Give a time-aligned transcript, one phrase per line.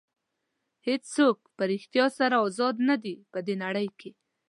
[0.87, 4.09] هېڅوک په ریښتیا سره ازاد نه دي په دې نړۍ کې.